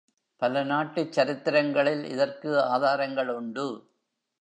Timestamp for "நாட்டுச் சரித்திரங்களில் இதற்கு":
0.63-2.59